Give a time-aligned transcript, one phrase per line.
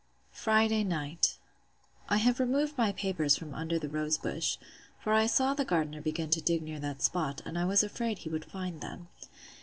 [0.33, 1.37] Friday night.
[2.09, 4.57] I have removed my papers from under the rose bush;
[4.99, 8.17] for I saw the gardener begin to dig near that spot; and I was afraid
[8.17, 9.09] he would find them.